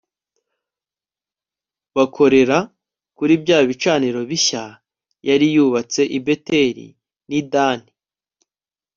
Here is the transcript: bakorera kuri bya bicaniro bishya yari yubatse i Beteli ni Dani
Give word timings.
bakorera 1.95 2.57
kuri 3.17 3.33
bya 3.43 3.59
bicaniro 3.67 4.21
bishya 4.29 4.63
yari 5.27 5.47
yubatse 5.55 6.01
i 6.17 6.19
Beteli 6.25 6.87
ni 7.29 7.39
Dani 7.51 7.91